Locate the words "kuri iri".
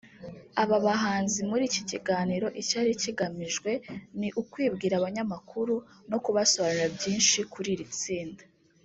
7.53-7.87